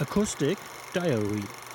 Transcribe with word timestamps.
Acoustic 0.00 0.58
Diary. 0.92 1.67